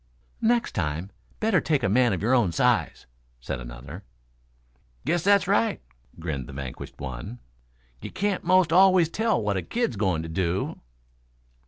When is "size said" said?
2.53-3.59